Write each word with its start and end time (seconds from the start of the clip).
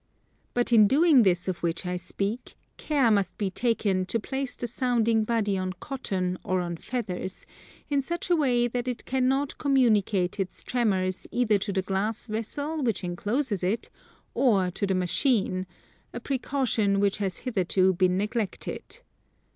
But 0.55 0.73
in 0.73 0.87
doing 0.87 1.21
this 1.21 1.47
of 1.47 1.59
which 1.59 1.85
I 1.85 1.95
speak, 1.95 2.55
care 2.77 3.11
must 3.11 3.37
be 3.37 3.51
taken 3.51 4.07
to 4.07 4.19
place 4.19 4.55
the 4.55 4.65
sounding 4.65 5.23
body 5.25 5.59
on 5.59 5.73
cotton 5.73 6.39
or 6.43 6.59
on 6.59 6.77
feathers, 6.77 7.45
in 7.87 8.01
such 8.01 8.31
a 8.31 8.35
way 8.35 8.67
that 8.67 8.87
it 8.87 9.05
cannot 9.05 9.59
communicate 9.59 10.39
its 10.39 10.63
tremors 10.63 11.27
either 11.31 11.59
to 11.59 11.71
the 11.71 11.83
glass 11.83 12.25
vessel 12.25 12.81
which 12.81 13.03
encloses 13.03 13.61
it, 13.61 13.91
or 14.33 14.71
to 14.71 14.87
the 14.87 14.95
machine; 14.95 15.67
a 16.13 16.19
precaution 16.19 16.99
which 16.99 17.17
has 17.17 17.37
hitherto 17.45 17.93
been 17.93 18.17
neglected. 18.17 19.01